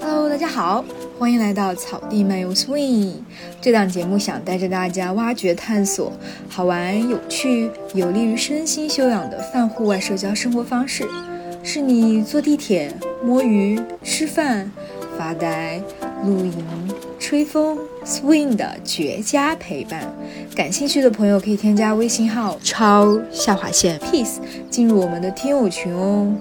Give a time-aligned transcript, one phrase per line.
[0.00, 0.84] Hello，大家好，
[1.18, 3.12] 欢迎来到草地漫游 Swing。
[3.60, 6.12] 这档节目想带着大家挖掘、探索
[6.48, 11.08] 好玩、有趣、有利于身心修养的泛户外社交生活方式，
[11.62, 12.92] 是你坐地铁、
[13.24, 14.70] 摸鱼、吃饭、
[15.18, 15.82] 发呆、
[16.24, 20.12] 露营、吹风、Swing 的绝佳陪伴。
[20.54, 24.36] 感兴趣的朋友可以添加微信号超下划线 peace
[24.70, 26.32] 进入我们的听友群哦。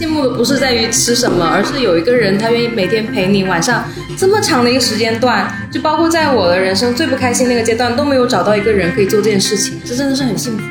[0.00, 3.84] 羡慕，的不是在于吃什么，而是有一个人他愿意每天陪你晚上
[4.16, 10.64] 这么长的一个时间段，就包括在我的人生最不开心那个阶段都没有找到一个人可以做这件事情，这真的是很幸福。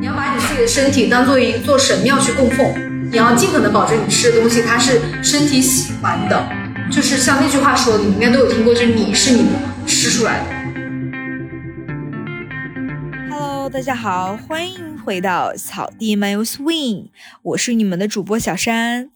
[0.00, 2.66] 你要把你自己的身体当做一座神庙去供奉，
[3.10, 6.48] 你要尽可能保证你吃的东西它是身体喜欢的，
[6.90, 9.50] 就是像那句话说的，你应该都有听过，就是你是你
[9.86, 10.57] 吃出来的。
[13.70, 17.10] 大家好，欢迎回到草地漫游 Swing，
[17.42, 19.10] 我是你们的主播小山。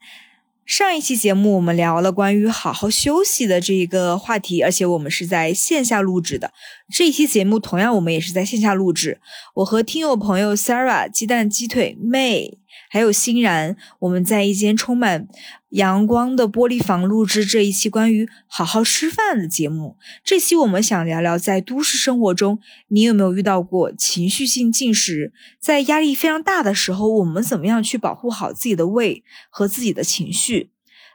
[0.66, 6.52] 上一期节目我们聊了关于好好休息的这一个话题，而且我们是在线下录制的。
[6.92, 9.20] 这一期节目同样我们也是在线下录制。
[9.54, 12.58] 我和听友朋友 Sarah、鸡蛋鸡腿妹
[12.92, 15.26] 还有欣然，我们在一间充满
[15.70, 19.96] 阳光的玻璃房录制这一期关于好好吃饭的节目。
[20.22, 25.32] 这期我们想聊聊，在都市生活中，你有没有遇到过情绪性进食？
[25.58, 30.68] 在压力非常大的时候，我们怎么样去保护好自己的胃和自己的情绪？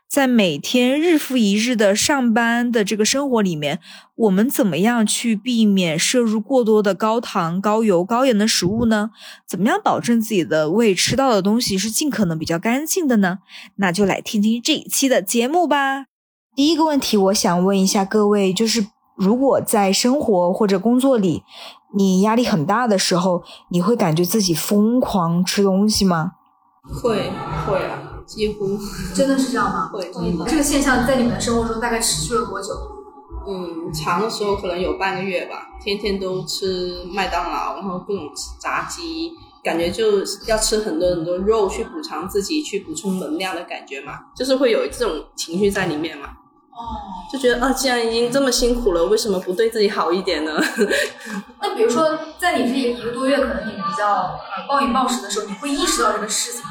[0.10, 3.80] 在每天日复一日的上班的这个生活里面，
[4.16, 9.12] 我们怎么样去避免摄入过多的高糖、高油、高盐的食物呢？
[9.46, 13.40] 怎么样保证自己的胃吃到的东西是尽可能比较干净的呢？
[13.76, 16.06] 那就来听听这一期的节目吧。
[16.56, 21.44] 第一个问题，我想问一下各位，就是如果在生活或者工作里，
[21.96, 26.32] 你压力很大的时候，你会感觉自己疯狂吃东西吗？
[26.84, 27.30] 会
[27.68, 28.78] 会啊，几乎
[29.16, 29.90] 真的是这样吗？
[29.92, 30.12] 会。
[30.46, 32.70] 这个现象在你们的生活中大概持续了多久？
[33.50, 38.30] 嗯，长的时候可能有半个月吧，天天都吃麦当劳，然后各种
[38.60, 39.32] 炸鸡，
[39.64, 40.18] 感觉就
[40.48, 46.28] 要吃很多很多肉去补偿自己，去补充能量的感觉嘛，就是会有这种情绪在里面嘛。
[46.28, 46.84] 哦，
[47.32, 50.52] 就觉得啊，既然已经这么辛苦了，为什么不对自己好一点呢？
[51.62, 56.68] 那比如说在你这一个多月，可能你比较呃暴饮暴食的时候，你会意识到这个事情吗？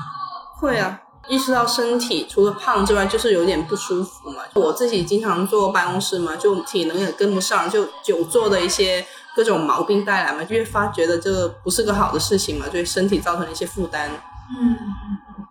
[0.60, 4.42] 会啊，意识到身体除了胖之外，就是有点不舒服嘛。
[4.54, 9.04] 我自己经常坐办公室嘛，就体能也跟不上，就久坐的一些
[9.34, 14.08] 各种毛病带来嘛，就越发觉得这个不是个好的事情嘛，对身体造成了一些负担。
[14.08, 14.76] 嗯，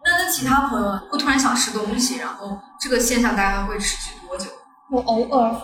[0.04, 4.46] 那那其他朋友会突然想吃东西，然后这个现象大概会持续多久？
[4.90, 5.56] 我偶尔，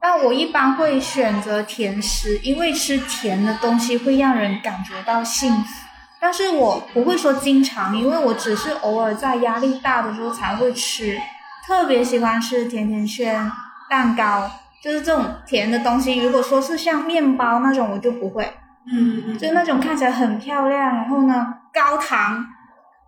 [0.00, 5.81] 但我一般会选择甜食，因为吃甜的东西会让人感觉到幸福。
[6.22, 11.18] 但是我不会说经常，因为我只是偶尔在压力大的时候才会吃。
[11.66, 13.50] 特别喜欢吃甜甜圈、
[13.90, 14.48] 蛋糕，
[14.80, 16.20] 就是这种甜的东西。
[16.20, 18.44] 如果说是像面包那种，我就不会。
[18.86, 22.46] 嗯嗯就那种看起来很漂亮，然后呢高糖，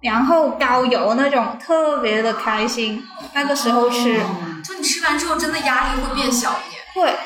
[0.01, 3.01] 然后高油那种，特别的开心。
[3.33, 4.21] 那个时候吃。
[4.65, 6.83] 就你吃完之后，真的压力会变小一点。
[6.95, 7.17] 会，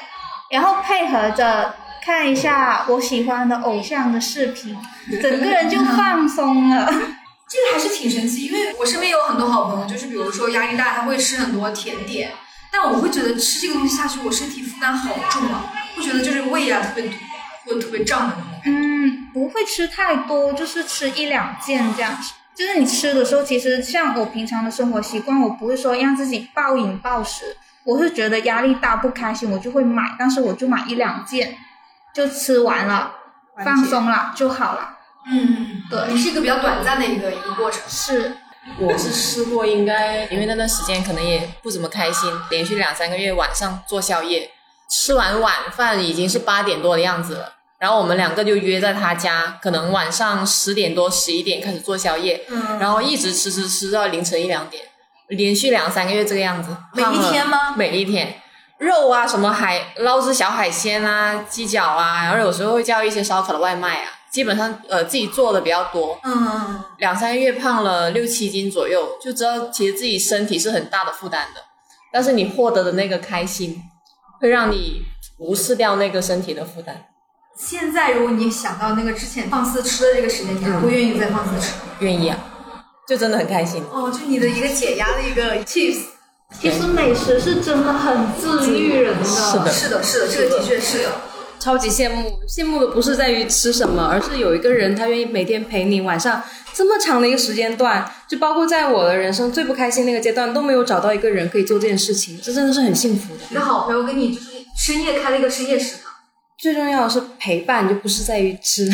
[0.50, 1.74] 然后配合着
[2.08, 4.74] 看一下我喜欢的偶像的视频，
[5.20, 6.86] 整个人就放松了。
[7.50, 12.32] 这个还是挺神奇，因为我身边有很多好朋友，就是比如说压力大，他会吃很多甜点，
[12.72, 17.16] 但我会觉得吃这个东西下去，我身体负担好重啊，会觉得就是胃啊特别堵，
[17.66, 18.62] 或特别胀的那种。
[18.64, 22.32] 嗯，不会吃太多，就是吃一两件这样子。
[22.54, 27.58] 就是你吃的时候，其实像我平常的生活习惯，我不会说让自己暴饮暴食。
[27.84, 31.56] 我是觉得压力大不开心，我就会买，但是我就买一两件，
[32.14, 33.12] 就吃完了，
[33.64, 34.96] 放松了就好了。
[35.30, 37.80] 嗯，对你是一个比较短暂的一个一个过程。
[37.88, 38.36] 是，
[38.78, 44.50] 我是试过，应该因为那段时间可能也不怎么开心，连续两三个月晚上做宵夜，
[44.90, 47.54] 吃完晚饭已经是八点多的样子了。
[47.78, 54.82] 然后我们两个就约在他家，可能晚上十点多、十一点开始做宵夜，嗯，然后一直吃吃吃到凌晨一两点，
[55.28, 56.76] 连续两三个月这个样子。
[56.94, 58.40] 每一天吗每一天，
[58.78, 64.12] 肉啊，什么海捞只小海鲜啊、鸡脚啊，然后有时候会叫一些烧烤的外卖啊。
[64.30, 71.62] 基本上呃自己做的比较多，嗯，两三个月胖了六七斤左右，就知道其实自己身体是很大的负担的。
[72.12, 73.82] 但是你获得的那个开心，
[74.38, 75.02] 会让你
[75.38, 77.06] 无视掉那个身体的负担。
[77.56, 81.72] 现在如果你想到那个之前放肆吃的这个时间，你还会愿意再放肆吃？
[82.00, 82.38] 愿意啊，
[83.08, 83.82] 就真的很开心。
[83.90, 86.17] 哦，就你的一个解压的一个 tips。
[86.60, 89.24] 其实美食是真的很治愈人的。
[89.24, 91.12] 是的是的，是的，这个的确是的。
[91.60, 96.42] 超级羡慕，羡慕的不是在于吃什么，而是有一个人他愿意每天陪你晚上
[96.72, 103.40] 这么长的一个时间段，就包括在我的人生最不开心那个阶段都没有找到一个人可以做这件事情，这真的是很幸福的。
[103.50, 104.46] 一个好朋友跟你就是
[104.76, 106.07] 深夜开了一个深夜食堂。
[106.58, 108.84] 最重要的是陪伴，就不是在于吃，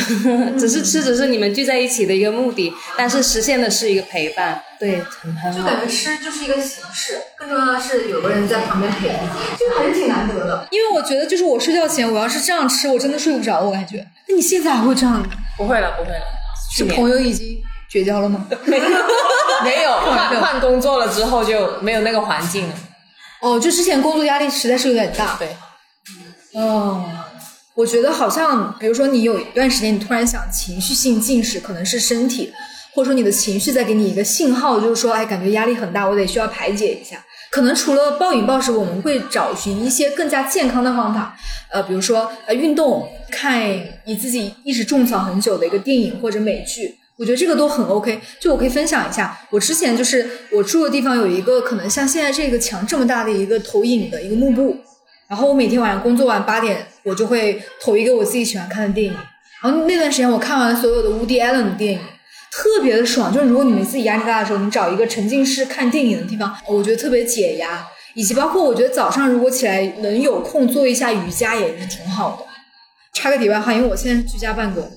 [0.58, 5.02] 只是吃只是你们聚在一起的一个目的，但是实现的是一个陪伴，对，
[5.42, 5.50] 很。
[5.50, 9.16] 就感觉吃就是一个形式，更重要的是有个人在旁边陪你，
[9.58, 10.68] 这个还是挺难得的。
[10.70, 13.60] 因为我觉得，就是我睡觉前我要是这样吃，我真的睡不着。
[13.62, 15.26] 我感觉，那你现在还会这样？
[15.56, 16.20] 不会了，不会了。
[16.70, 18.46] 是朋友已经绝交了吗？
[18.68, 18.84] 没有，
[19.64, 22.74] 没有换换工作了之后就没有那个环境了。
[23.40, 25.38] 哦，就之前工作压力实在是有点大。
[25.38, 25.56] 对，
[26.52, 27.02] 哦。
[27.76, 32.52] 我觉得好像，比如说你有一段时间，你突然想情绪性进食，可能是身体，
[32.94, 37.24] 或者说你的情绪在给你一个信号，就是说，哎，感觉压力很大，我得需要排解一下。
[37.50, 41.36] 可能除了暴饮暴食，我们会找寻一些更加健康的方法，
[41.68, 43.60] 呃，比如说呃运动，看
[44.04, 48.20] 你自己一直种草很久的一个电影或者美剧，我觉得这个都很 OK。
[48.38, 54.76] 就我可以分享一下，我之前就是我住的地方有一个可能像现在这个墙这么大的一个投影的一个幕布。
[55.26, 59.16] 然后我每天晚上工作完八点，我就会投一个我自己喜欢看的电影。
[59.62, 62.00] 然后那段时间我看完所有的 Woody Allen 的电影，
[62.50, 63.32] 特别的爽。
[63.32, 67.86] 就是如果你们自己压力大的时候，你找一个沉浸式看电影的地方，我觉得特别解压。
[68.14, 72.46] 以及包括我觉得早上如果起来能有空做一下瑜伽也是挺好的。
[73.12, 74.88] 插个题外话，因为我现在居家办公，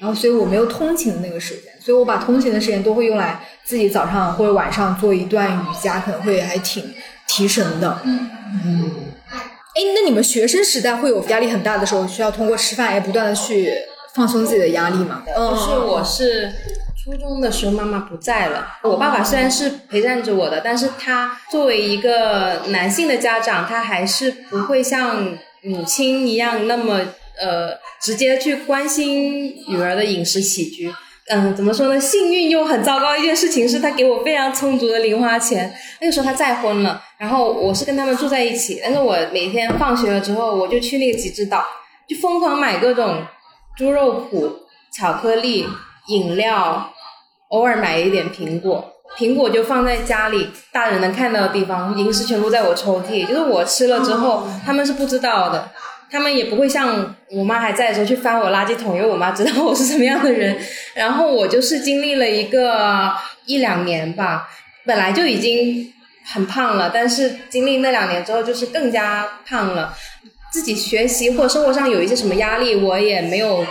[0.00, 6.82] 然后所以我没有通勤的那个时间，所以我把通勤的时间都会用来自己早上或者晚上做一段瑜伽，可能会还挺
[7.28, 8.00] 提神的。
[8.04, 8.30] 嗯
[8.64, 8.90] 嗯。
[9.74, 13.72] 哎，那你们学生时代会有压力很大的时候，需要通过吃饭来不断的去
[14.14, 15.24] 放松自己的压力吗？
[15.26, 16.52] 就是我是
[16.96, 18.66] 初中的时候，妈妈不在了。
[18.82, 27.00] 我爸爸虽然是陪伴着我的，但是他作为一个男性的家长，他还是不会像母亲一样那么
[27.40, 30.94] 呃直接去关心女儿的饮食起居。
[31.30, 31.98] 嗯，怎么说呢？
[31.98, 35.74] 幸运又很糟糕一件事情是他给我非常充足的零花钱。
[36.00, 38.78] 那个时候他再婚了，然后我是跟他们住在一起。
[38.82, 41.64] 但是我每天放学了之后，我就去那个极致岛，
[42.06, 43.22] 就疯狂买各种
[43.74, 44.52] 猪肉脯、
[44.92, 45.66] 巧克力、
[46.08, 46.92] 饮料，
[47.48, 48.92] 偶尔买一点苹果。
[49.16, 53.26] 苹果就放在家里大人能看到的地方，零食全部在我抽屉。
[53.26, 55.70] 就是我吃了之后，他们是不知道的。
[56.14, 60.56] 他们也不会像我妈还在的时候去翻我垃圾桶，因为我妈知道我是什么样的人。
[60.94, 63.12] 然后我就是经历了一个
[63.46, 64.48] 一两年吧，
[64.86, 65.92] 本来就已经
[66.32, 69.92] 很胖了，但是经历那两年之后，就是更加胖了。
[70.52, 73.66] 自己学习或生活上有一些什么压力，我也没有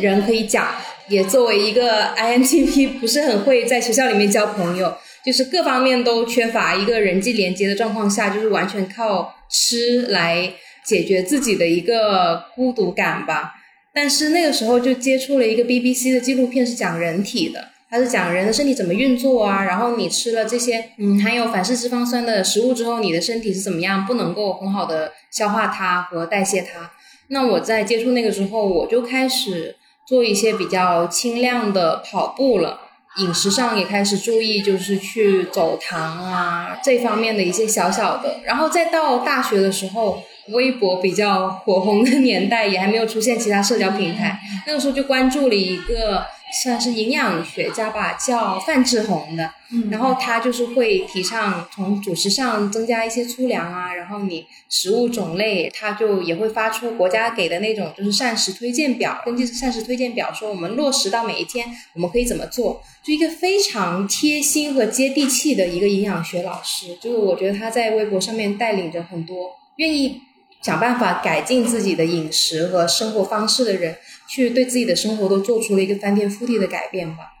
[0.00, 0.68] 人可以讲。
[1.08, 10.54] 也作为一个 INTP，不是很会在学校里面交朋友，就是各方面都缺乏一个人际连接的状况下，就是完全靠吃来。
[10.88, 13.52] 解决自己的一个孤独感吧，
[13.92, 26.90] 但是那个时候就接触了一个 BBC 的纪录片，是讲人体的，它是讲人的身体怎么运作啊，然后你吃了这些嗯含有反式脂肪酸的食物之后，你的身体是怎么样，不能够很好的消化它和代谢它。
[27.28, 29.76] 那我在接触那个之后，我就开始
[30.06, 32.80] 做一些比较轻量的跑步了。
[33.16, 46.26] 饮食上也开始注意，就是去走糖啊这方面的一些小小的，然后再到大学的时候，微博比较火红的年代，也还没有出现其他社交平台，那个时候就关注了一个。
[46.50, 49.52] 算是营养学家吧，叫范志红的，
[49.90, 70.22] 然后他就是会提倡从主食上增加一些粗粮啊，然后你食物种类，他就也会发出国家给的那种就是膳食推荐表，根据膳食推荐表说我们落实到每一天我们可以怎么做，就一个非常贴心和接地气的一个营养学老师，就是我觉得他在微博上面带领着很多愿意
[70.62, 73.96] 想办法改进自己的饮食和生活方式的人。
[74.30, 77.32] 去对自己的生活都做出了一个翻天覆地的改变吧。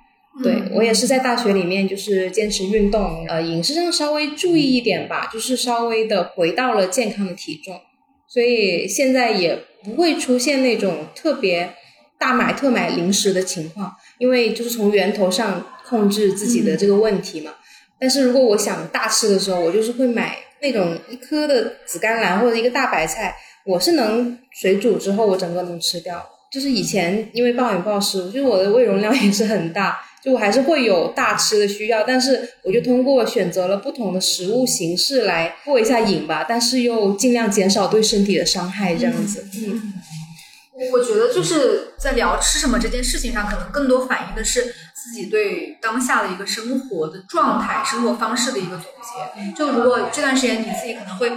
[0.42, 7.78] 对我也是在大学里面，就是坚持运动，呃，饮食上稍微注意一点吧，就是稍微的回到了健康的体重，
[8.26, 11.74] 所以现在也不会出现那种特别
[12.18, 17.56] 大买特买零食的情况，因为就是从源头上控制自己的这个问题嘛。
[18.00, 26.24] 但是如果我想大吃的时候，我就是会买那种一颗的紫甘蓝或者一个大白菜，我是能水煮之后我整个能吃掉。
[26.50, 39.46] 就是以前因为暴饮暴食，就是我的胃容量 也是很大，就我还是会有大吃的需要，但是我就通过选择了不同的食物形式来过一下瘾吧，但是又尽量减少对身体的伤害，这样子。
[39.66, 39.92] 嗯，
[40.90, 44.74] 我觉得就是在聊吃什么这件事情上，可能更多反映的是
[45.08, 49.52] 自自己对当下的一个生活的状态、生活方式的一个总结。
[49.56, 51.30] 就如果这段时间你自己可能会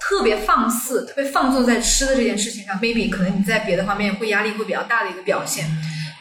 [0.00, 5.64] 特别放肆、特别放纵在吃的这件事情上，maybe 可能你在别的方面会压力会比较大的一个表现。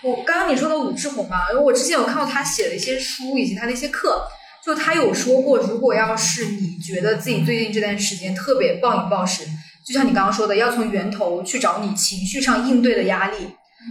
[0.01, 4.23] 我刚刚你说的武志红嘛，我之前有看到他写的一些书以及他的一些课，
[4.65, 9.43] 就他有说过，如果要是你觉得自己最近这段时间特别暴饮暴食，
[9.85, 13.49] 就像你刚刚说的，要从源头去找你情绪上应对的压力。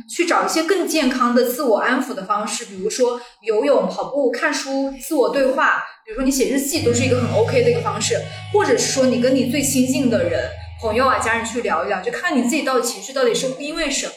[0.08, 8.20] 去找一些更健康的自我安抚的方式，比如说游泳、跑步、看书、自我对话，比如说你写日记，都是一个很 OK 的一个方式。
[8.52, 10.48] 或者是说你跟你最亲近的人、
[10.80, 14.12] 朋友啊、家人去聊一聊，就看你自己到底情绪到底是因为什么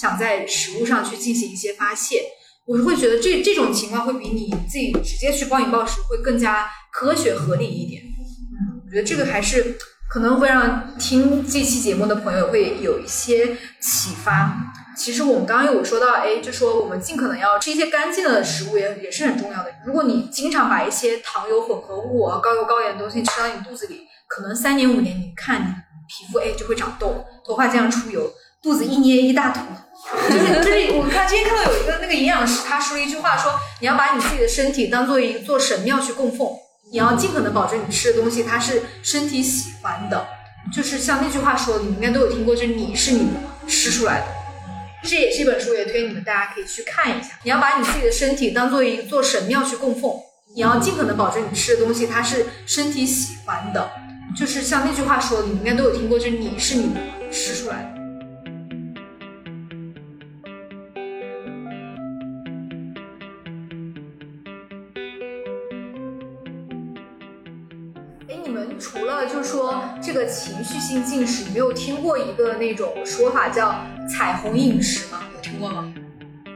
[0.00, 2.22] 想在食物上去进行一些发泄。
[2.66, 8.02] 我是会觉得这这种情况会比你自己直接去暴饮暴食会更加科学合理一点。
[8.02, 9.78] 嗯，我觉得这个还是
[10.10, 14.72] 可能会让听这期节目的朋友会有一些启发。
[14.96, 19.70] 其实我们刚刚有说到，哎，就说我们尽可能要吃一些干净的食物，也也是很重要的。
[19.84, 25.66] 如果你经常把一些糖油混合物啊、高油高盐的东西吃到你肚子里，可能三年五年，你看你
[26.08, 29.62] 皮肤哎就会长痘，头发这样出油，肚子一捏一大坨。
[30.28, 36.48] 就是就是我看今天看到有一个那个营养师，他说了一句话，说你要把你自己的身体当做一座神庙去供奉，
[36.92, 40.26] 你要尽可能保证你吃的东西它是身体喜欢的。
[40.72, 43.30] 就是像那句话说的，你应该都有听过，就是你是你
[43.66, 44.26] 吃出来的。
[45.06, 47.38] 这也是一本书，也推荐你们大家可以去看一下。
[47.44, 50.12] 你要把你自己的身体当做一座神庙去供奉，
[50.52, 53.88] 你要尽可能保证你吃的东西它是身体喜欢的。
[54.36, 56.90] 就是像那句话说的，你们应该都有听过，就是你是你
[57.30, 57.88] 吃出来的。
[68.28, 75.20] 哎，你们除了就是说这个情绪性进食，你没有听过一个那种说法叫彩虹饮食吗？
[75.34, 75.92] 有听过吗？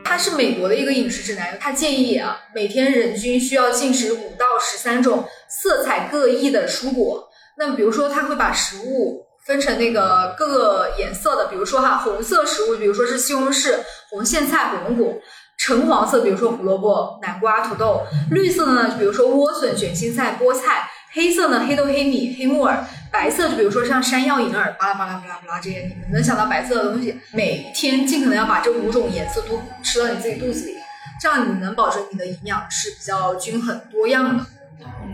[0.04, 7.28] 它是美国的一个饮食指南，它建议啊，每天人均需要进食五到十三种色彩各异的蔬果。
[7.56, 13.76] 那比如说，它会把食物分成那个各个颜色的，比如说哈，红色食物，比如说是西红柿、
[14.10, 15.20] 红苋菜、火龙果；
[15.58, 30.76] 橙黄色，比如说胡萝卜、南瓜、土豆；绿色的呢，比如说莴笋、卷心菜、菠菜；黑色呢，黑豆、黑米、黑木耳；白色就比如说像山药、银耳，巴拉巴拉巴拉巴拉这些，你们能想到白色的东西，每天尽可能要把这五种颜色都吃到你自己肚子里，
[31.20, 34.46] 这样你能保证你的营养是比较均衡多样的。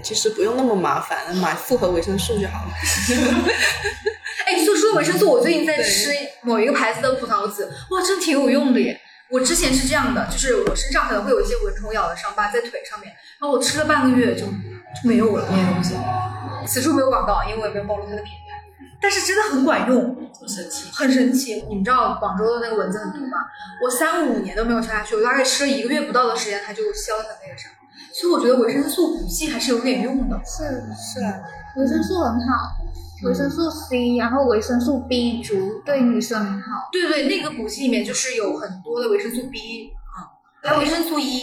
[0.02, 2.72] 其实不用那么麻烦，买复合维生素就好了。
[4.46, 6.10] 哎，说说维生素，我最近在吃
[6.42, 9.00] 某一个牌子的葡萄籽，哇，真挺有用的耶！
[9.28, 14.52] 我之前是这样的，就是我身上可能会有一些蚊虫咬的伤疤在腿上面，然后我吃了半个月就就
[15.02, 15.94] 没有了那些东西。
[16.66, 18.62] 此处没有广告，因为我也没有暴露它的品牌，
[19.00, 20.90] 但是真的很管用，很神奇。
[20.92, 21.64] 很神奇。
[21.68, 23.38] 你们知道广州的那个蚊子很毒吗？
[23.82, 27.68] 我三五年都没有消下去，我大概吃了一个月不到的时间，它就消在那个啥。
[28.12, 30.40] 所以我觉得维生素补剂还是有点用的。
[30.44, 31.20] 是是，
[31.78, 32.76] 维生素很好，
[33.24, 36.88] 维生素 C，然后维生素 B 族对女生很好。
[36.90, 40.32] 对对，那个补剂里面就是有很多的维生素 B 啊，
[40.62, 41.42] 还有维生素 E。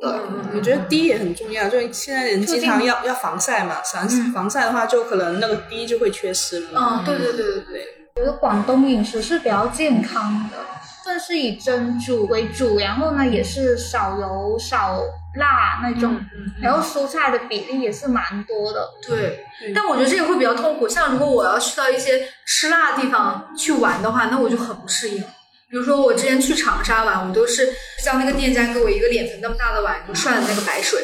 [0.00, 0.10] 对，
[0.54, 6.80] 我觉得 D 也很重要，就是现在人经常要要防晒嘛，防防晒的话，就可能那个 D 就会缺失了。
[6.80, 7.86] 嗯，对对对对对。
[8.16, 10.56] 觉得广东饮食是比较健康的，
[11.04, 15.02] 算是以蒸煮为主，然后呢也是少油少
[15.34, 16.18] 辣那种，
[16.62, 18.88] 然后蔬菜的比例也是蛮多的。
[19.06, 20.88] 对，但我觉得这个会比较痛苦。
[20.88, 25.22] 像如果我要去到一些吃辣的地方去玩的话，那我就很不适应。
[25.68, 27.68] 比如说我之前去长沙玩，我都是
[28.04, 31.02] 叫那个店家给我一个脸盆那么大的碗，就涮的那个白水。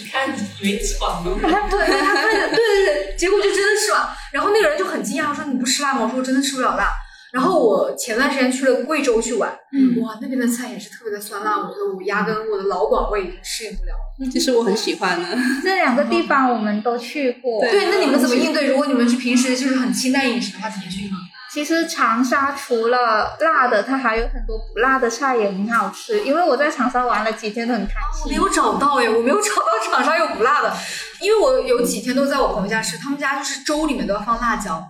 [0.00, 0.28] 你看，
[0.60, 1.38] 以为是广东。
[1.40, 4.10] 对对对对对对，结果就真的吃了。
[4.32, 6.02] 然后那个人就很惊讶，说你不吃辣吗？
[6.04, 6.88] 我说我真的吃不了辣。
[7.30, 14.30] 然后我前段时间去了贵州去玩，嗯哇，那边的菜也是特别的酸辣，我觉得我压根我的老广味已经适应不了。
[14.32, 15.38] 其实我很喜欢的。
[15.62, 17.60] 这两个地方我们都去过。
[17.60, 18.66] 对，那你们怎么应对？
[18.68, 21.16] 如果你们是平时就是很清淡饮食的话，怎么去应对？
[21.50, 26.22] 其实长沙除了辣的，它还有很多不辣的菜也很好吃。
[26.24, 28.30] 因为我在长沙玩了几天，都很开心。
[28.30, 30.72] 没有找到哎，我没有找到长沙有不辣的，
[31.20, 34.86] 因为我有几天都在我朋友家吃，他们家就是粥里面都要放辣椒。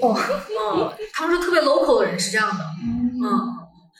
[0.00, 0.18] 哦，
[0.74, 3.20] 嗯，他们说特别 local 的人是这样的，嗯，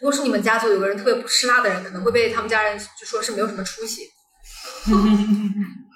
[0.00, 4.02] 如果是你们家族有个人特别不吃辣的人，可能会被他们家人就说是没有什么出息。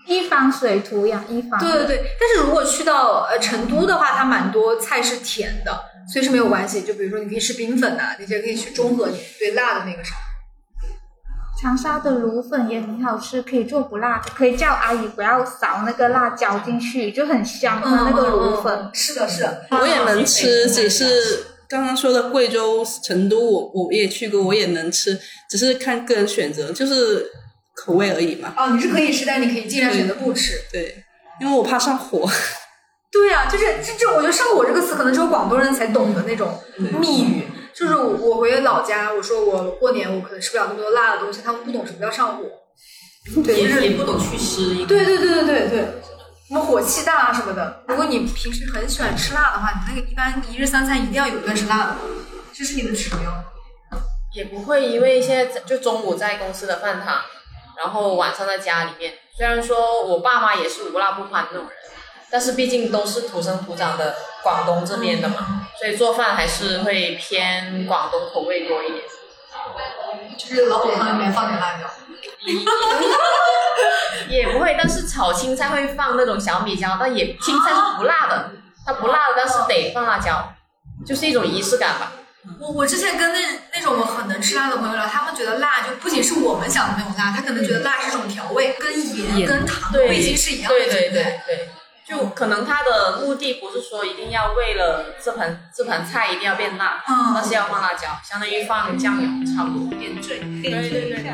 [0.07, 1.59] 一方水土养一方。
[1.59, 6.83] 对对对，但是如果去到呃成都的话，它蛮多菜是甜的，所以是没有关系。
[6.83, 10.15] 就比如说你可以吃冰粉呐、那些可以去中和你对辣的那个啥。
[11.63, 18.77] 长沙的卤粉也很好吃，可以做不辣的，可以叫阿姨不要扫那个辣椒进去，就很香的那个卤粉。
[18.81, 19.67] 嗯是的，是的。
[19.71, 23.39] 我也能吃，只是刚刚说的贵州、成都，
[23.73, 25.19] 我我也去过，我也能吃，
[25.49, 26.71] 只是看个人选择。
[26.73, 27.31] 就是
[27.77, 28.53] 口味而已嘛。
[28.59, 30.53] 哦，你是可以吃，但你可以尽量选择不吃。
[30.71, 31.05] 对，
[31.41, 32.29] 因为我怕上火。
[33.15, 36.61] 对呀、就是这这，我觉得“上火”这个词可能只有广东人才懂的那种
[36.99, 37.47] 密语。
[37.73, 42.43] 就是我我回老家，我说我过年我可能吃不了那么多辣的东西，他们不懂什么叫上火。
[43.45, 44.85] 对，就是也不懂祛湿。
[44.85, 45.79] 对对对对对对，
[46.49, 47.85] 什么火气大啊什么的。
[47.87, 51.97] 如果你平时很喜欢吃辣的话，你那个一般一日三餐一定要有一顿是辣的，
[52.53, 53.19] 这是你的指标。
[54.35, 57.21] 也不会因为现在就中午在公司的饭堂，
[57.79, 59.15] 然后晚上在家里面。
[59.37, 61.77] 虽然说我爸妈也是无辣不欢那种人，
[62.31, 69.05] 但是毕竟都是土生土长的广东这边的嘛，所以做饭还是会偏广东口味多一点。
[70.37, 71.89] 就是老火汤里面放点辣椒。
[74.29, 78.51] 也不会，但是炒青菜会放那种小米椒，但也青菜是不辣的，
[78.85, 80.53] 它不辣的，但是得放辣椒，
[81.07, 82.13] 就是一种仪式感吧。
[82.61, 83.41] 我我之前跟那
[83.75, 91.69] 那种很能吃辣的朋友聊，他们觉得辣就不仅是我们想的那种辣，他可能觉得辣是一种调味，跟盐跟糖对，味精是一样的，对对对对，
[92.07, 99.99] 就可能他的目的不是说一定要为了这盘这盘菜一定要变辣，嗯但是要放辣椒，相当于放酱油差不多。
[99.99, 100.39] 点缀。
[100.63, 101.33] 对对对对对。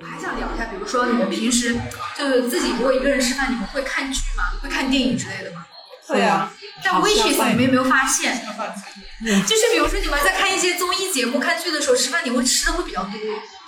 [0.00, 1.78] 我还想聊一下，比如说你们平时
[2.16, 4.44] 就是自己如果一个人吃饭，你们会看剧吗？
[4.60, 5.64] 会看电影之类的吗？
[6.08, 6.50] 会啊，
[6.84, 8.40] 但 Wishes 你们有没有发现，
[9.46, 13.12] 就是比如说你们在看一些综艺节目、看剧的时候吃饭，你会吃的会比较多。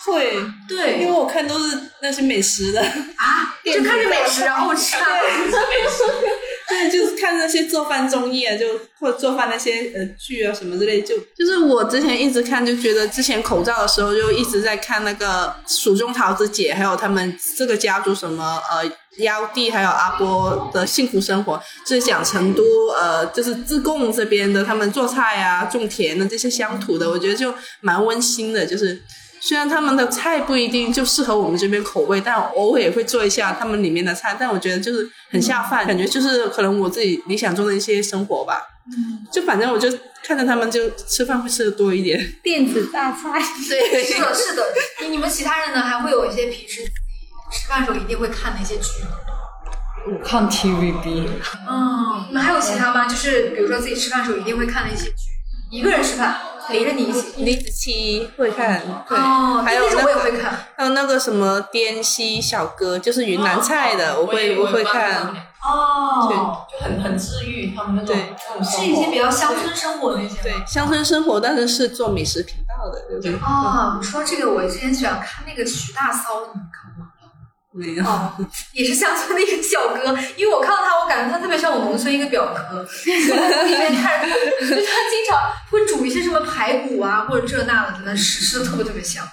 [0.02, 0.32] 会，
[0.66, 2.80] 对因为我看都是那些美食的。
[2.80, 5.06] 啊，就看着美食然后吃饭。
[6.68, 8.66] 对，就是看那些做饭综艺啊，就
[8.98, 18.90] 或者做饭那些呃剧啊什么之类，就就是我之前一直看，就觉得之前口罩的时候就一直在看那个蜀中桃子姐，还有他们这个家族什么呃
[19.22, 29.00] 妖弟还有阿波的幸福生活，就是讲成都呃就是自贡这边的他们做菜啊、种田的这些乡土的，我觉得就蛮温馨的，就是。
[29.42, 34.36] 虽然他们的菜不一定就适合我们这边口味，但偶尔也会做一下他们里面的菜。
[34.38, 38.60] 但我觉得就是很下饭，感觉就是可能我自己理想中的一些生活吧。
[38.88, 39.88] 嗯，就反正我就
[40.22, 42.22] 看着他们就吃饭会吃的多一点。
[42.42, 43.42] 电子大菜。
[43.66, 44.62] 对，是的，是的。
[45.00, 46.82] 你你们其他人呢，还会有一些平时
[47.50, 49.04] 吃饭时候一定会看的一些剧？
[50.10, 51.28] 我看 TVB，
[51.68, 53.06] 嗯，你们还有其他吗？
[53.06, 55.14] 就是比如说自己吃饭时候一定会看的一些剧，
[55.70, 57.44] 一个人吃饭陪着你一起。
[57.44, 60.66] 李子柒会看，对，哦，还有那个我也会看。
[60.76, 65.34] 还有那个什么滇西小哥，就是云南菜的，我会我会看。
[65.62, 70.40] 哦，就很很治愈，他们那种对是一些比较乡村生活的一些吗。
[70.44, 73.34] 对，乡村生活，但是是做美食频道的，对不对？
[73.46, 77.10] 哦，你说这个，我之前喜欢看那个徐大骚，你们看过吗？
[77.72, 78.04] 没有。
[78.04, 78.34] 哦，
[78.72, 82.78] 也是乡村的一个小哥，因为我看到他，我感觉他特别像我农村一个表哥。
[82.78, 89.26] 我里面看他，就他经常会煮一些什么排骨啊，或者这那的，真的吃吃的特别特别香。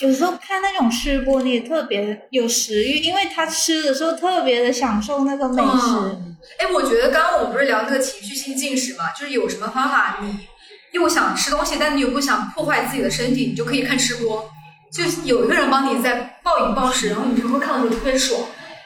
[0.00, 5.88] 有时候看那种吃播，你也特别有食欲，因为他吃的时候特别的享受那个美食。
[5.88, 10.40] 嗯哎，我觉得刚刚我们不是聊那个情绪性进食嘛，就是有什么方法，你
[10.92, 14.50] 又想吃东西，但你又不想破坏自己的身体，你就可以看吃播，
[14.94, 18.40] 就有一个人帮你在暴饮暴食，然后你就会看的时候特别爽，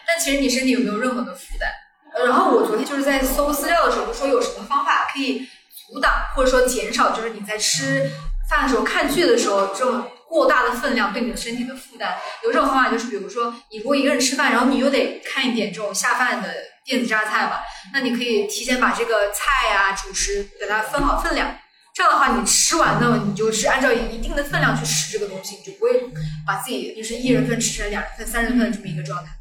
[0.07, 2.27] 但其实你身体有没有任何的负担？
[2.27, 5.47] 然后我昨天就是在搜资料的时候说有什么方法可以
[5.87, 8.11] 阻挡或者说减少，就是你在吃
[8.49, 12.17] 饭的时候、看剧的时候这种过大的分量对你的身体的负担。
[12.43, 16.49] 有这种方法就是，比如说你如果一个人吃饭，然后你又得看一点这种下饭的
[16.87, 17.61] 电子榨菜吧，
[17.93, 21.55] 那你可以提前把这个菜啊、主食给它分好分量。
[21.99, 26.01] 这样的话，你吃完呢，你就是按照一定的分量去吃这个东西，你就不会
[26.47, 29.33] 把自己就是一人份吃成两人份、三人份这么一个状态。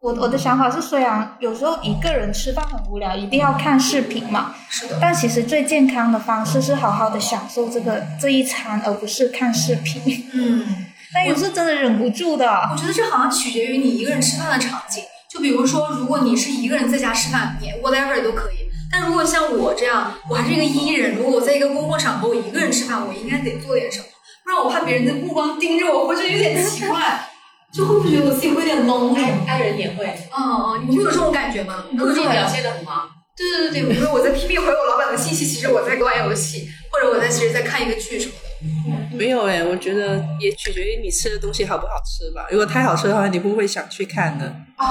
[0.00, 10.28] 我我的想法是，虽然有时候一个人吃饭很无聊，一定要看视频嘛，是的，但其实最健康的方式是好好的享受这个这一餐，而不是看视频。
[10.32, 10.64] 嗯。
[11.12, 12.68] 但有时候真的忍不住的。
[12.70, 15.02] 我觉得这好像取决于你一个人吃饭的场景。
[15.28, 18.65] 就比如说，如果你是一个人在家吃饭，你 whatever 都可以。
[18.98, 24.06] 但如果像我这样，我还是一个 E 人，如果我在一个公共场合，我一个人吃饭，我应该得做点什么，
[24.42, 27.28] 不然我怕别人的目光盯着我，会觉得有点奇怪。
[27.74, 29.14] 就会不会觉得我自己会有点种？
[29.46, 31.84] 爱人也会，嗯嗯，你们会有这种感觉吗？
[31.90, 32.54] 你会有这种感觉？
[32.54, 33.06] 现的很忙。
[33.36, 39.16] 对对对对，比如说我在拼命回我老板的信息，其实我在玩游戏，或者我在其实在看一个剧什么的。
[39.16, 42.46] 没有哎，我觉得也取决于你吃的东西好不好吃吧。
[42.50, 44.46] 如果太好吃的话，你不会想去看的。
[44.78, 44.86] 哦，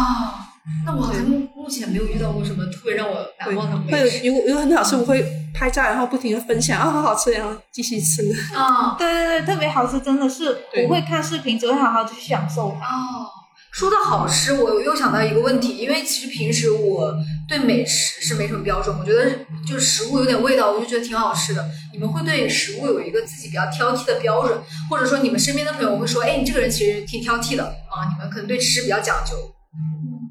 [0.85, 4.25] 那我好像目目前没有遇到过什么特别让我难忘的会美食。
[4.25, 5.23] 有，如果如果很好吃，我会
[5.53, 8.23] 拍照，然后不停的分享啊，好好吃，然后继续吃。
[8.55, 12.69] 啊、 对对对，特别好吃，真的是对不会看视频，只会好好的去享受。
[12.69, 13.29] 哦，
[13.71, 17.15] 说到好吃，我又想到一个问题，因为其实平时我
[17.47, 19.29] 对美食是没什么标准，我觉得
[19.67, 21.63] 就是食物有点味道，我就觉得挺好吃的。
[21.93, 29.35] 你们会对食物有一个自己比较挑剔的标准，或者说你们身边的朋友会说，哎，你这个人其实挺挑剔的啊，你们可能对吃比较讲究。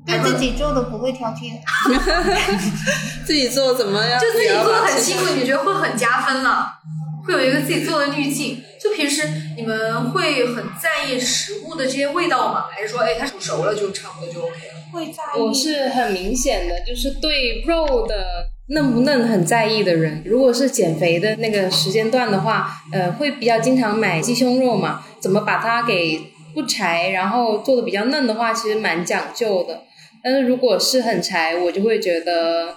[0.07, 1.59] 对自己做的不会挑剔的。
[3.25, 4.21] 自己做怎么样？
[4.21, 5.25] 就自己做的很辛苦。
[5.25, 6.69] 苦，你觉得会很加分了，
[7.25, 8.63] 会有一个自己做的滤镜。
[8.79, 9.23] 就平时
[9.57, 12.67] 你们会很在意食物的这些味道吗？
[12.71, 14.93] 还是说，哎，它煮熟了就差不多就 OK 了？
[14.93, 15.41] 会在意。
[15.41, 20.23] 我是很明显的，就是对肉的嫩不嫩很在意的人。
[20.27, 26.21] 如果是减肥的那个时间段的话，呃，会比较经常买鸡胸肉嘛，怎么把它给
[26.55, 29.83] 不柴，然后做的比较嫩的话，其实蛮讲究的。
[30.23, 32.75] 但是如果是很柴，我就会觉得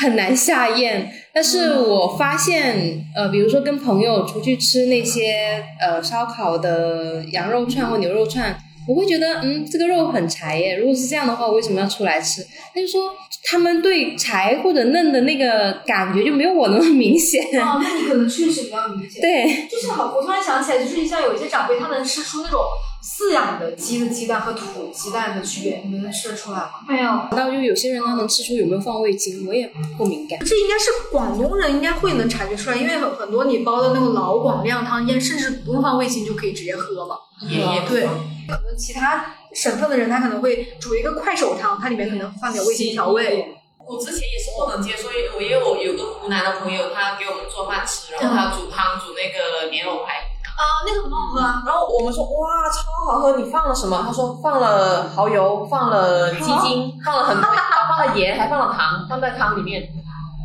[0.00, 1.12] 很难下咽。
[1.32, 10.76] 但是我发现，呃，比如说跟朋友出去吃那些呃烧烤的羊肉串或牛肉串，我会觉得，嗯，这个肉很柴耶。
[10.76, 12.46] 如果是这样的话，我为什么要出来吃？
[12.74, 13.12] 他就说
[13.44, 17.44] 他们对柴或者嫩的那个感觉就没有我那么明显。
[17.60, 19.20] 哦，那你可能确实比较明显。
[19.20, 22.60] 对，就像我突然想起来，就是像有一些长辈，他能吃出那种
[23.02, 26.70] 饲养的鸡的鸡蛋和土鸡蛋的区别，你们能吃得出来吗？
[26.88, 27.36] 没有。
[27.36, 30.38] 到就有些人他能吃出有没有放味精，我也不敏感。
[30.40, 37.18] 这应该是广东人应该会能察觉出来，因为很很多你煲的那个老广靓汤，腌甚至不用放味精就可以直接喝了。
[37.50, 38.08] 也也对，
[38.48, 43.52] 可能其他省份的人他可能会煮一个快手汤，它里面可能放点味精调味。
[43.88, 45.16] 我之前也是不能接受，因
[45.50, 51.62] 为我有有个湖南的朋友，他给我们做饭吃，然后他煮汤煮那个莲藕排骨汤，啊，那个很好喝啊。
[51.64, 52.82] 然后我们说哇超
[53.12, 54.02] 好喝，你放了什么？
[54.04, 57.44] 他说放了蚝油，放了鸡精，放了很多，
[57.88, 59.88] 放了盐，还放了糖，放在汤里面。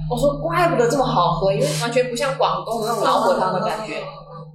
[0.08, 4.04] 我说怪不得这么好喝，因为完全不像广东的那种老火汤的感觉。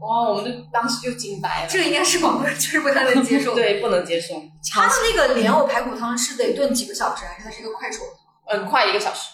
[0.00, 1.68] 哇，我们就当时就惊呆了。
[1.68, 3.54] 这个应该是广东人确实不太能接受。
[3.56, 4.42] 对，不能接受。
[4.72, 8.02] 它的那个莲藕排骨汤是得炖几个小时，还是它是一个快手？
[8.48, 9.30] 嗯，快一个小时。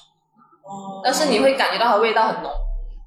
[0.62, 1.00] 哦。
[1.04, 2.52] 但是你会感觉到它味道很浓。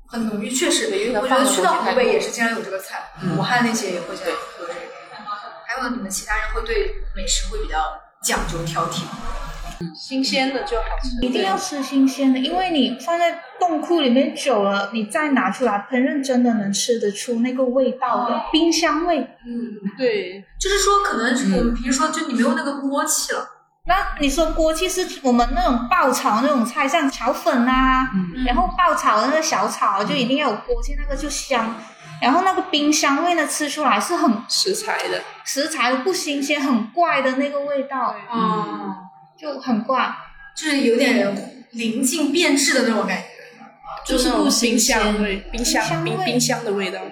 [0.08, 0.90] 很浓郁，确实。
[0.90, 4.80] 对因为它我觉得去到湖北也是经常有这个菜，武汉那些也会经常喝这个。
[5.66, 7.78] 还有你们其他人会对美食会比较
[8.24, 9.18] 讲究挑剔吗？
[9.96, 11.26] 新鲜的就好吃。
[11.26, 19.20] 一定要吃新鲜的，因为你放在冻库里面久了，你再拿出来烹饪，真的能吃得出那个味道的冰箱味。
[19.46, 23.50] 嗯对，就是说，可能我们平时说，就你没有那个锅气了。
[23.88, 28.10] 那你说锅气是我们那种爆炒那种菜，像炒粉啊，
[28.46, 31.76] 然后爆炒的那个小炒就一定要有锅气，那个就香。
[32.22, 35.22] 然后那个冰香味呢，吃出来是很食材的。
[35.44, 38.96] 食材不新鲜，很怪的那个味道，哦，
[39.38, 40.16] 就很怪。
[40.56, 41.36] 就是有点
[41.72, 43.28] 临近变质的那种感觉。
[44.06, 47.02] 就是不冰箱味，冰冰箱冰冰箱的味道。
[47.02, 47.12] 哦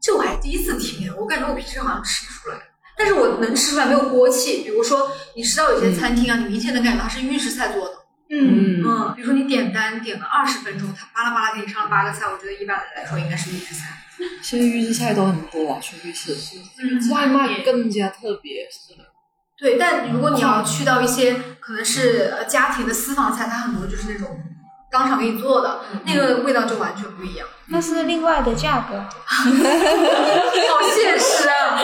[0.00, 2.56] 这我还第一次体验，我感觉我平时好像吃不出来，
[2.96, 4.62] 但是我能吃出来没有锅气。
[4.62, 7.94] 比如说，你吃到有些餐厅啊，你明显能感觉到它是预制菜做的。
[8.30, 13.98] 嗯，嗯，比如说你点单点了二十分钟，他巴拉巴拉给你上了八个菜，我觉得一般来说应该是预制菜。
[14.40, 16.32] 现在预制菜都很多啊，出去吃，
[17.12, 18.66] 外卖更加特别。
[18.70, 19.04] 是的，
[19.60, 24.40] 对，但如果你要去到一些可能是呃家庭的私房菜，它很多就是那种
[24.90, 27.46] 当场给你做的，那个味道就完全不一样。
[27.66, 29.04] 那是另外的价格。
[29.26, 29.44] 好
[30.94, 31.78] 现实啊！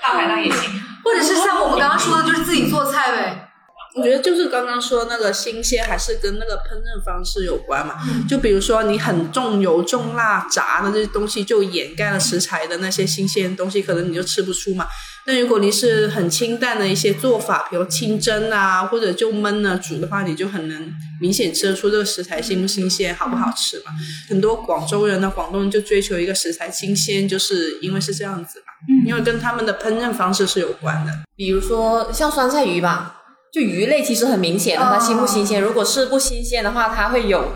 [0.00, 0.80] 大排档也行。
[1.02, 3.49] 或者是像我们刚刚说的，就是自己做菜呗。
[3.94, 7.96] 我觉得就是刚刚说那个新鲜，还是跟那个烹饪方式有关嘛。
[8.28, 14.86] 就比如说你很重油重辣炸的这些东西，就掩盖了食材的那些新鲜东西，可能你就吃不出嘛。
[15.26, 23.92] 那如果你是很清淡的一些做法，比如清蒸啊，或者就焖啊煮的话，你就很能明显吃得出这个食材新不新鲜，好不好吃嘛。
[24.28, 28.66] 很多广州人呢，广东人就追求一个食材新鲜，就是因为是这样子嘛。
[29.04, 31.12] 因为跟他们的烹饪方式是有关的。
[31.36, 33.19] 比如说像酸菜鱼吧，
[33.52, 35.60] 就鱼类其实很明显的，它新不新鲜。
[35.60, 37.52] 如果是不新鲜的话，它会有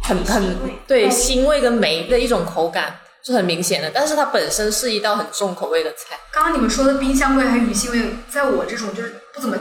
[0.00, 3.90] 很很对腥味跟霉的一种口感，是很明显的。
[3.94, 6.18] 但是它本身是一道很重口味的菜。
[6.32, 9.56] 刚刚你们说的冰箱味还有鱼腥味，在我这种就是不怎么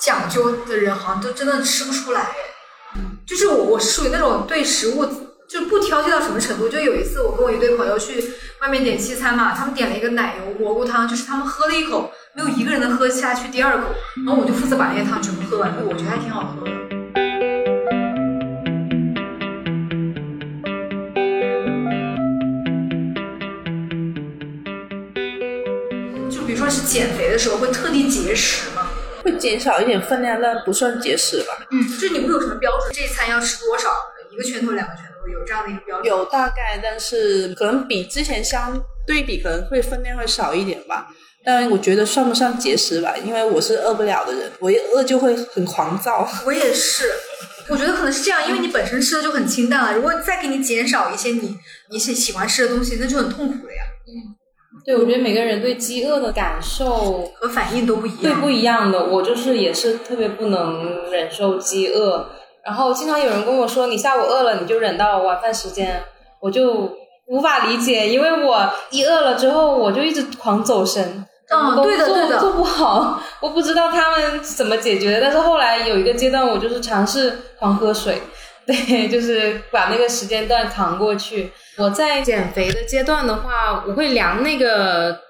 [0.00, 2.30] 讲究的人，好像都真的吃不出来。
[3.26, 5.04] 就是我，我是属于那种对食物
[5.48, 6.68] 就不挑剔到什么程度。
[6.68, 13.84] 就有一次，我跟我一堆朋友去外面点西餐嘛，他们点了一个奶油蘑菇汤，就是他们喝了一口，没有一个人能喝下去第二口，
[14.26, 16.72] 然后我就负责把那些汤全部喝完，我觉得还挺好喝的。
[26.28, 28.90] 就比如说是减肥的时候会特地节食吗？
[29.24, 31.66] 会减少一点分量，但不算节食吧。
[31.70, 32.92] 嗯，就是你会有什么标准？
[32.92, 33.88] 这一餐要吃多少？
[34.30, 36.06] 一个拳头、两个拳头，有这样的一个标准？
[36.06, 41.08] 有大概，但是可能比之前相对比，可能会分量会少一点吧。
[41.46, 46.28] 但我觉得算不上节食吧，因为我是饿不了的人，我一饿就会很狂躁。
[46.44, 47.08] 我也是，
[47.68, 51.56] 我觉得可能是这样，因为你本身吃的就很清淡了，如果再给你减少一些你
[51.92, 54.34] 你喜喜欢吃的东西，那就很痛苦了呀，嗯
[54.84, 58.22] 对，我觉得每个人对饥饿的感受和反应都不一样。
[58.22, 59.04] 对不一样的。
[59.04, 62.28] 我就是也是特别不能忍受饥饿，
[62.64, 66.02] 然后经常有人跟我说，你下午饿了你就忍到晚饭时间，
[66.40, 66.92] 我就
[67.28, 71.24] 无法理解，因为我一饿了之后我就一直狂走神。
[71.48, 75.20] 嗯对的对的做不好，我不知道他们怎么解决的。
[75.20, 78.20] 但是后来有一个阶段，我就是尝试狂喝水，
[78.66, 81.52] 对，就是把那个时间段扛过去。
[81.76, 85.20] 我在减肥的阶段的话，我会量那个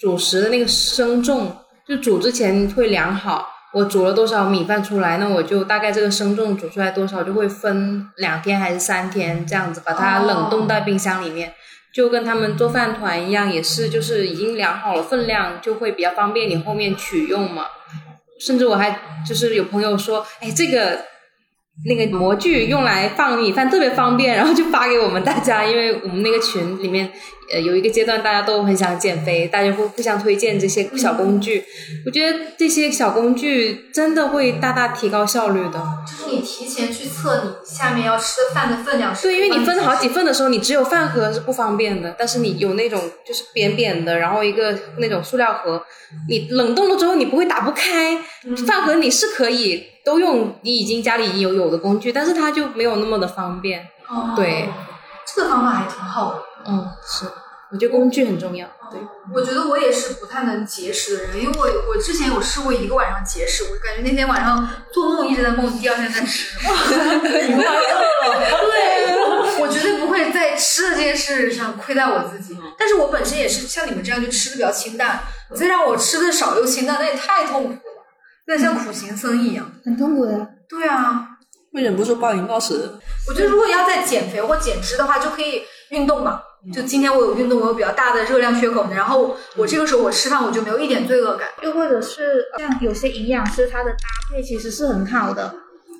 [0.00, 1.56] 主食的那个生重，
[1.88, 11.52] 就煮之前会量好，我煮了多少米饭出来，那我就大概这个生重煮出来多少，就会分两天还是三天这样子，把它冷冻在冰箱里面。
[11.94, 17.66] 就跟他们做饭团一样，也是就是已经量好了分量，就会比较方便你后面取用嘛。
[18.40, 21.04] 甚至我还就是有朋友说，哎，这个
[21.86, 27.10] 那个模具用来放米饭特别方便， 然后就发给我们大家，因为我们那个群里面，
[27.52, 31.64] 呃，有一个阶段大家都很想减肥，大家会互相推荐这些小工具。
[32.06, 35.82] 我觉得这些小工具真的会大大提高效率的。
[36.06, 39.22] 就是你提前去测你下面要吃的饭的分量是。
[39.28, 45.84] 对，因为你分好几份的时候，你只有饭盒是不方便的，但是你有那种就是扁扁的，然后一个那种塑料盒，
[46.28, 48.16] 你冷冻了之后你不会打不开。
[48.66, 53.88] 饭盒你是可以都用你已经家里已经有有的工具，但是它就没有那么的方便。
[54.06, 54.68] 哦对，
[55.26, 56.42] 这个方法还挺好的。
[56.66, 57.24] 嗯，是，
[57.72, 58.68] 我觉得工具很重要。
[58.90, 59.00] 对，
[59.34, 66.58] 我觉得我也是不太能节食的人，因为我我之前有试过一个晚上节食，我感觉那天晚上做梦一直在梦，第二天在吃。
[66.60, 67.54] 对，
[69.60, 72.58] 我绝对不会在吃的这件事上亏待我自己。
[72.78, 77.78] 但是我本身也是像你们这样，就吃的比较清淡，你再让我吃的少又清淡，那也太痛苦了，
[78.46, 79.70] 有点像苦行僧一样。
[79.84, 80.48] 很痛苦的。
[80.68, 81.28] 对啊，
[81.72, 82.90] 会忍不住暴饮暴食。
[83.28, 86.40] 我觉得如果要在减肥或减脂的话，就可以运动嘛。
[86.72, 91.48] 就今天我有运动，我有比较大的热量缺口，然后我这个时候我吃饭我就没有一点罪恶感。
[91.62, 93.98] 又或者是像有些营养师，他的搭
[94.30, 95.54] 配其实是很好的，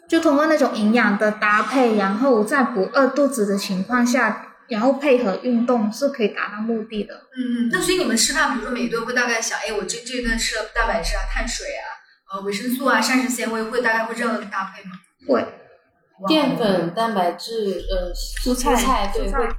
[0.09, 7.15] 就通过那种营养的搭配，然后在不饿肚子的情况下，然后配合运动是可以达到目的的。
[7.37, 11.85] 嗯嗯，那所以你们吃饭，比如说每一顿会大概想，哎，我这这一顿吃了蛋白质啊、碳水啊、
[12.35, 14.91] 呃维生素啊、膳食纤维，会大概会这样的搭配吗？
[15.29, 15.47] 会，
[16.27, 19.57] 淀粉、蛋白质、呃蔬菜菜对蔬菜会看，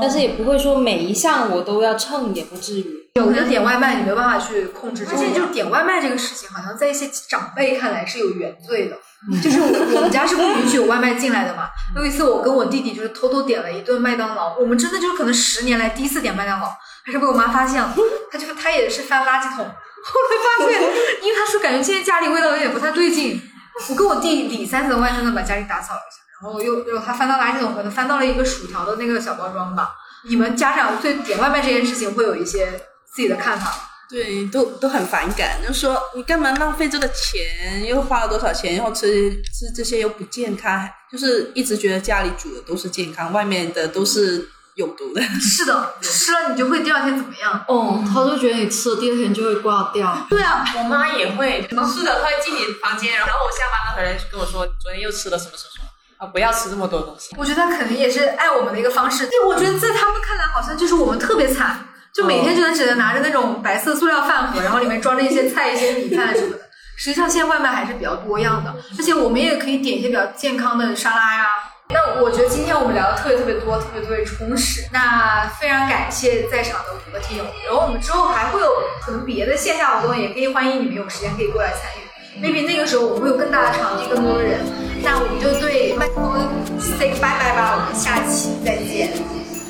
[0.00, 3.02] 但是也不会说每一项我都要称，也不至于。
[3.16, 8.96] 有的点外卖你没有办法去控制，而且就是点外卖这个事情，好像在一些长辈看来是有原罪的。
[9.42, 11.68] 就是我 我们家是不允许有外卖进来的嘛。
[11.94, 16.66] 有一次我跟我弟弟就是偷偷点了一顿麦当劳，我们真的就是可能十年来第一次点麦当劳，
[17.04, 17.94] 还是被我妈发现了，
[18.30, 19.70] 她就他也是翻垃圾桶，
[20.04, 20.82] 后来发现，
[21.22, 23.40] 因为他说感觉今天家里味道有点不太对劲，
[23.88, 29.94] 我跟我弟里三层外三层把家里打扫了一下，然后又又他翻到垃圾桶，可能翻到了一个薯条的那个小包装吧。
[30.24, 32.70] 你们家长对点外卖这件事情会有一些
[33.12, 33.76] 自己的看法吗？
[34.08, 45.20] 对，都都很反感，就说你干嘛浪费这个钱，又花了多少钱，然后吃吃这些又不健康，就是一直觉得家里煮的都是健康，外面的都是有毒的。
[45.40, 47.64] 是的，吃了你就会第二天怎么样？
[47.68, 50.26] 哦，他就觉得你吃了第二天就会挂掉。
[50.30, 57.34] 对啊，我妈也会，是的，她会进你房间，然后我下班了回来就跟我说，你昨天又吃了什么什么什么啊，不要吃这么多东西。
[57.36, 59.26] 我觉得他肯定也是爱我们的一个方式。
[59.26, 66.60] 对，我觉得在他们看来，好像就是我们特别惨，就每天就能只能拿着那种白色塑料饭盒，然后里面装着一些菜、一些米饭什么的。
[66.96, 71.48] 实际上，现在外卖还是比较多样的，而且我们也可以点一些比较健康的沙拉呀。
[71.88, 74.88] 那我觉得今天我们聊的特别特别多，特别特别充实。
[74.92, 78.68] 那非常感谢在场的五个听友，然后我们之后还会有
[79.02, 82.02] 可能别的线下活动，也可以欢迎你们有时间可以过来参与。
[82.42, 84.60] maybe 那个时候我们会有更大的场地，更多的人。
[85.02, 86.48] 那我们就对麦克风
[86.80, 89.10] say 拜拜吧，我们下期再见，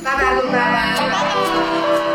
[0.05, 2.12] 拜拜，拜拜。